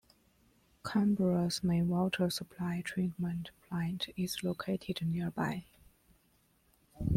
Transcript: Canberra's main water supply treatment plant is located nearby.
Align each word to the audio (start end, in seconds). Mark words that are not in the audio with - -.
Canberra's 0.83 1.63
main 1.63 1.87
water 1.87 2.31
supply 2.31 2.81
treatment 2.83 3.51
plant 3.69 4.07
is 4.17 4.41
located 4.43 5.05
nearby. 5.05 5.65